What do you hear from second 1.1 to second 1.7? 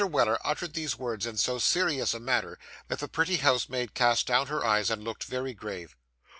in so